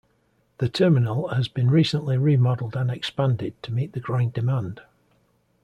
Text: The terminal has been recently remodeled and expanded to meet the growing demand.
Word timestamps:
The 0.57 0.67
terminal 0.67 1.27
has 1.27 1.47
been 1.47 1.69
recently 1.69 2.17
remodeled 2.17 2.75
and 2.75 2.89
expanded 2.89 3.53
to 3.61 3.71
meet 3.71 3.93
the 3.93 3.99
growing 3.99 4.31
demand. 4.31 4.81